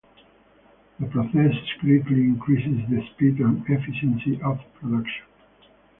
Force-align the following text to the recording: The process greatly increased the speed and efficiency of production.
The 0.99 1.05
process 1.05 1.53
greatly 1.79 2.21
increased 2.23 2.67
the 2.89 3.07
speed 3.13 3.37
and 3.37 3.63
efficiency 3.69 4.41
of 4.41 4.57
production. 4.79 5.25